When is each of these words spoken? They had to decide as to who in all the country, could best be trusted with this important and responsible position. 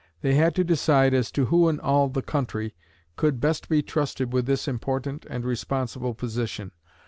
They 0.21 0.33
had 0.33 0.55
to 0.55 0.63
decide 0.63 1.13
as 1.13 1.29
to 1.33 1.45
who 1.45 1.69
in 1.69 1.79
all 1.79 2.09
the 2.09 2.23
country, 2.23 2.73
could 3.17 3.39
best 3.39 3.69
be 3.69 3.83
trusted 3.83 4.33
with 4.33 4.47
this 4.47 4.67
important 4.67 5.27
and 5.29 5.45
responsible 5.45 6.15
position. 6.15 6.71